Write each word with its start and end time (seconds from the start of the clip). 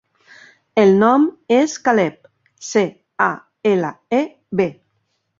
El 0.83 0.93
nom 1.01 1.25
és 1.57 1.75
Caleb: 1.87 2.15
ce, 2.69 2.83
a, 3.25 3.27
ela, 3.73 3.93
e, 4.21 4.23
be. 4.63 4.67